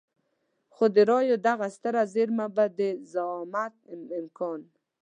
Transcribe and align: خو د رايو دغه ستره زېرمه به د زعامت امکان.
خو 0.73 0.85
د 0.95 0.97
رايو 1.11 1.35
دغه 1.47 1.67
ستره 1.75 2.03
زېرمه 2.13 2.47
به 2.55 2.65
د 2.77 2.79
زعامت 3.11 3.73
امکان. 4.19 4.61